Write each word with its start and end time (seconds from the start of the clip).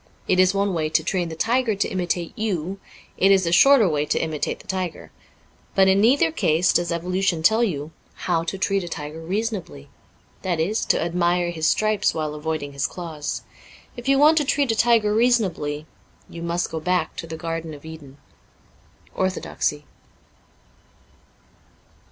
It 0.27 0.39
is 0.39 0.51
one 0.55 0.73
way 0.73 0.89
to 0.89 1.03
train 1.03 1.29
the 1.29 1.35
tiger 1.35 1.75
to 1.75 1.87
imitate 1.87 2.35
you; 2.35 2.79
it 3.17 3.29
is 3.31 3.45
a 3.45 3.51
shorter 3.51 3.87
way 3.87 4.07
to 4.07 4.17
imitate 4.19 4.59
the 4.59 4.65
tiger. 4.65 5.11
But 5.75 5.87
in 5.87 6.01
neither 6.01 6.31
case 6.31 6.73
does 6.73 6.91
evolution 6.91 7.43
tell 7.43 7.63
you 7.63 7.91
hov/ 8.25 8.47
to 8.47 8.57
treat 8.57 8.83
a 8.83 8.87
tiger 8.89 9.21
reasonably— 9.21 9.89
that 10.41 10.59
is, 10.59 10.85
to 10.87 10.99
admire 10.99 11.51
his 11.51 11.67
stripes 11.67 12.15
while 12.15 12.33
avoiding 12.33 12.73
his 12.73 12.87
claws. 12.87 13.43
If 13.95 14.07
you 14.09 14.17
want 14.17 14.39
to 14.39 14.43
treat 14.43 14.71
a 14.71 14.75
tiger 14.75 15.13
reasonably, 15.13 15.85
you 16.27 16.41
must 16.41 16.71
go 16.71 16.79
back 16.79 17.15
to 17.17 17.27
the 17.27 17.37
garden 17.37 17.75
of 17.75 17.85
Eden.' 17.85 18.17
Orthodoxy.'' 19.15 19.85